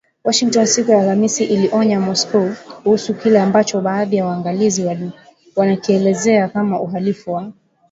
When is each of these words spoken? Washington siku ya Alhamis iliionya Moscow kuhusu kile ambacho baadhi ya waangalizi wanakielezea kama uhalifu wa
Washington 0.23 0.65
siku 0.65 0.91
ya 0.91 1.01
Alhamis 1.01 1.41
iliionya 1.41 1.99
Moscow 1.99 2.49
kuhusu 2.83 3.13
kile 3.13 3.39
ambacho 3.39 3.81
baadhi 3.81 4.15
ya 4.15 4.25
waangalizi 4.25 5.09
wanakielezea 5.55 6.47
kama 6.47 6.81
uhalifu 6.81 7.31
wa 7.31 7.51